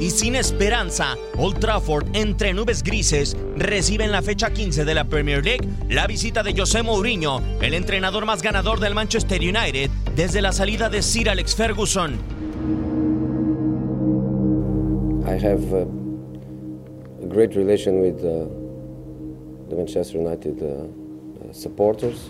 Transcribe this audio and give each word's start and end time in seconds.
y 0.00 0.10
sin 0.10 0.36
esperanza, 0.36 1.16
Old 1.36 1.58
Trafford 1.58 2.06
entre 2.14 2.54
nubes 2.54 2.82
grises 2.82 3.36
recibe 3.56 4.04
en 4.04 4.12
la 4.12 4.22
fecha 4.22 4.52
15 4.52 4.84
de 4.84 4.94
la 4.94 5.04
Premier 5.04 5.44
League 5.44 5.68
la 5.90 6.06
visita 6.06 6.42
de 6.42 6.54
José 6.56 6.82
Mourinho, 6.82 7.42
el 7.60 7.74
entrenador 7.74 8.24
más 8.24 8.40
ganador 8.40 8.80
del 8.80 8.94
Manchester 8.94 9.40
United 9.40 9.90
desde 10.16 10.40
la 10.40 10.52
salida 10.52 10.88
de 10.88 11.02
Sir 11.02 11.28
Alex 11.28 11.54
Ferguson. 11.54 12.18
I 15.26 15.36
have 15.36 15.72
a 15.74 15.86
great 17.28 17.54
relation 17.54 18.00
with 18.00 18.16
uh, 18.24 18.46
the 19.68 19.76
Manchester 19.76 20.18
United 20.18 20.62
uh, 20.62 21.03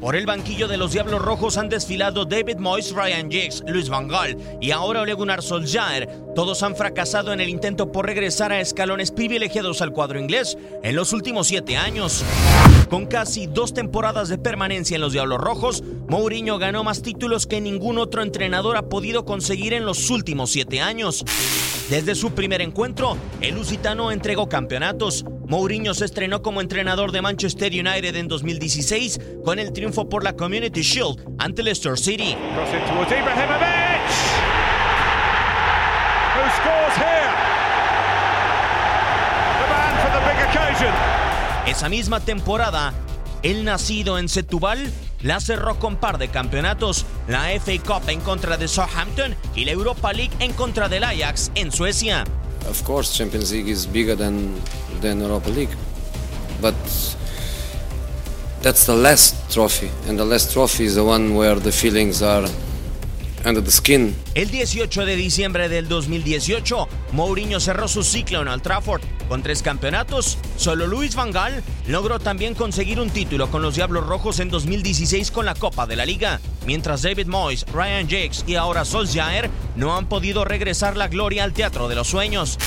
por 0.00 0.16
el 0.16 0.24
banquillo 0.24 0.66
de 0.66 0.78
los 0.78 0.92
Diablos 0.92 1.20
Rojos 1.20 1.58
han 1.58 1.68
desfilado 1.68 2.24
David 2.24 2.56
Moyes, 2.56 2.92
Ryan 2.92 3.30
Giggs, 3.30 3.62
Luis 3.66 3.90
Van 3.90 4.08
Gaal 4.08 4.36
y 4.62 4.70
ahora 4.70 5.02
Ole 5.02 5.12
Gunnar 5.12 5.42
Solskjaer. 5.42 6.08
Todos 6.34 6.62
han 6.62 6.74
fracasado 6.74 7.32
en 7.32 7.40
el 7.40 7.50
intento 7.50 7.92
por 7.92 8.06
regresar 8.06 8.50
a 8.50 8.60
escalones 8.60 9.10
privilegiados 9.10 9.82
al 9.82 9.92
cuadro 9.92 10.18
inglés 10.18 10.56
en 10.82 10.96
los 10.96 11.12
últimos 11.12 11.48
siete 11.48 11.76
años. 11.76 12.24
Con 12.88 13.06
casi 13.06 13.46
dos 13.46 13.74
temporadas 13.74 14.28
de 14.30 14.38
permanencia 14.38 14.94
en 14.94 15.02
los 15.02 15.12
Diablos 15.12 15.38
Rojos, 15.38 15.84
Mourinho 16.08 16.58
ganó 16.58 16.82
más 16.82 17.02
títulos 17.02 17.46
que 17.46 17.60
ningún 17.60 17.98
otro 17.98 18.22
entrenador 18.22 18.76
ha 18.78 18.88
podido 18.88 19.26
conseguir 19.26 19.74
en 19.74 19.84
los 19.84 20.08
últimos 20.10 20.50
siete 20.50 20.80
años. 20.80 21.24
Desde 21.90 22.14
su 22.14 22.30
primer 22.30 22.62
encuentro, 22.62 23.16
el 23.40 23.56
lusitano 23.56 24.12
entregó 24.12 24.48
campeonatos. 24.48 25.24
Mourinho 25.48 25.92
se 25.92 26.04
estrenó 26.04 26.40
como 26.40 26.60
entrenador 26.60 27.10
de 27.10 27.20
Manchester 27.20 27.72
United 27.72 28.14
en 28.14 28.28
2016 28.28 29.18
con 29.44 29.58
el 29.58 29.72
triunfo 29.72 30.08
por 30.08 30.22
la 30.22 30.34
Community 30.34 30.82
Shield 30.82 31.20
ante 31.38 31.64
Leicester 31.64 31.98
City. 31.98 32.36
Esa 41.66 41.88
misma 41.88 42.20
temporada, 42.20 42.94
el 43.42 43.64
nacido 43.64 44.16
en 44.16 44.28
Setúbal 44.28 44.92
la 45.22 45.40
cerró 45.40 45.78
con 45.78 45.96
par 45.96 46.18
de 46.18 46.28
campeonatos, 46.28 47.06
la 47.28 47.50
FA 47.60 47.72
Cup 47.84 48.08
en 48.08 48.20
contra 48.20 48.56
de 48.56 48.68
Southampton 48.68 49.34
y 49.54 49.64
la 49.64 49.72
Europa 49.72 50.12
League 50.12 50.32
en 50.38 50.52
contra 50.52 50.88
del 50.88 51.04
Ajax 51.04 51.50
en 51.54 51.72
Suecia. 51.72 52.24
Of 52.68 52.82
course, 52.82 53.16
Champions 53.16 53.50
League 53.52 53.70
is 53.70 53.86
bigger 53.90 54.16
than 54.16 54.54
than 55.00 55.20
Europa 55.20 55.50
League, 55.50 55.74
but 56.60 56.74
that's 58.62 58.84
the 58.84 58.94
last 58.94 59.34
trophy, 59.50 59.90
and 60.08 60.18
the 60.18 60.24
last 60.24 60.52
trophy 60.52 60.84
is 60.84 60.94
the 60.94 61.04
one 61.04 61.34
where 61.34 61.58
the 61.58 61.72
feelings 61.72 62.22
are 62.22 62.46
El 64.34 64.50
18 64.50 65.06
de 65.06 65.16
diciembre 65.16 65.70
del 65.70 65.88
2018, 65.88 66.88
Mourinho 67.12 67.58
cerró 67.58 67.88
su 67.88 68.02
ciclo 68.02 68.42
en 68.42 68.48
Old 68.48 68.62
Trafford 68.62 69.00
con 69.28 69.42
tres 69.42 69.62
campeonatos. 69.62 70.36
Solo 70.56 70.86
Luis 70.86 71.14
Van 71.14 71.30
Gaal 71.30 71.62
logró 71.86 72.18
también 72.18 72.54
conseguir 72.54 73.00
un 73.00 73.08
título 73.08 73.50
con 73.50 73.62
los 73.62 73.76
Diablos 73.76 74.06
Rojos 74.06 74.40
en 74.40 74.50
2016 74.50 75.30
con 75.30 75.46
la 75.46 75.54
Copa 75.54 75.86
de 75.86 75.96
la 75.96 76.04
Liga, 76.04 76.38
mientras 76.66 77.00
David 77.02 77.28
Moyes, 77.28 77.64
Ryan 77.72 78.08
Jakes 78.08 78.44
y 78.46 78.56
ahora 78.56 78.84
Solskjaer 78.84 79.48
no 79.74 79.96
han 79.96 80.06
podido 80.06 80.44
regresar 80.44 80.98
la 80.98 81.08
gloria 81.08 81.44
al 81.44 81.54
Teatro 81.54 81.88
de 81.88 81.94
los 81.94 82.08
Sueños. 82.08 82.58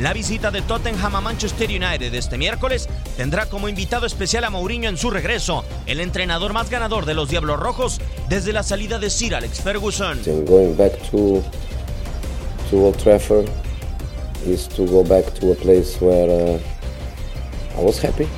La 0.00 0.12
visita 0.12 0.50
de 0.50 0.62
Tottenham 0.62 1.16
a 1.16 1.20
Manchester 1.20 1.68
United 1.68 2.14
este 2.14 2.36
miércoles 2.36 2.88
tendrá 3.16 3.46
como 3.46 3.68
invitado 3.68 4.06
especial 4.06 4.44
a 4.44 4.50
Mourinho 4.50 4.88
en 4.88 4.96
su 4.96 5.10
regreso, 5.10 5.64
el 5.86 6.00
entrenador 6.00 6.52
más 6.52 6.68
ganador 6.70 7.06
de 7.06 7.14
los 7.14 7.30
Diablos 7.30 7.58
Rojos 7.58 8.00
desde 8.28 8.52
la 8.52 8.62
salida 8.62 8.98
de 8.98 9.10
Sir 9.10 9.34
Alex 9.34 9.60
Ferguson. 9.60 10.20
Going 10.46 10.76
back 10.76 10.92
to, 11.10 11.42
Old 12.72 12.98
Trafford 12.98 13.48
is 14.46 14.68
to 14.68 14.84
go 14.86 15.02
back 15.02 15.32
to 15.40 15.52
a 15.52 15.54
place 15.54 16.00
where 16.00 16.28
uh, 16.28 17.78
I 17.78 17.82
was 17.82 17.98
happy. 17.98 18.28